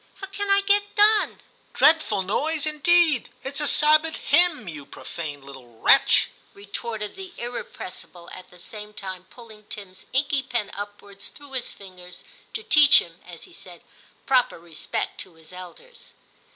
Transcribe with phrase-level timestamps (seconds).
[0.09, 3.29] * How can I get done?'* Dreadful noise, indeed!
[3.43, 9.25] it's a Sabbath hymn, you profane little wretch,* retorted the irrepressible, at the same time
[9.29, 12.23] pulling Tim's inky pen upwards through his fingers,
[12.55, 13.83] to teach him, as he said,
[14.25, 16.15] proper respect to his elders.